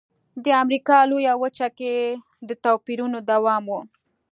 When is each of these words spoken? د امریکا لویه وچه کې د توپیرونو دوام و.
د 0.43 0.45
امریکا 0.63 0.97
لویه 1.09 1.33
وچه 1.41 1.67
کې 1.77 1.93
د 2.47 2.49
توپیرونو 2.63 3.17
دوام 3.31 3.63
و. 3.67 3.73